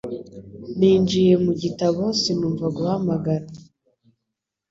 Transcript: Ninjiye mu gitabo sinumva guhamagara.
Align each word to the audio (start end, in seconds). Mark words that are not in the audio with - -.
Ninjiye 0.77 1.33
mu 1.45 1.51
gitabo 1.61 2.03
sinumva 2.21 2.65
guhamagara. 2.77 3.45